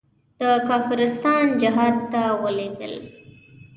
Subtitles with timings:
[0.39, 2.93] د کافرستان جهاد ته ولېږل.